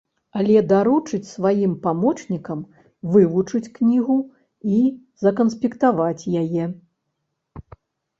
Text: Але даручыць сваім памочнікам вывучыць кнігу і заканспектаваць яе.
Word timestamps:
Але 0.41 0.61
даручыць 0.69 1.25
сваім 1.31 1.73
памочнікам 1.83 2.63
вывучыць 3.15 3.69
кнігу 3.75 4.15
і 4.77 4.79
заканспектаваць 5.25 6.27
яе. 6.41 6.65